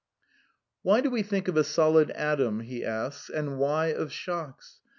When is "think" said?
1.21-1.47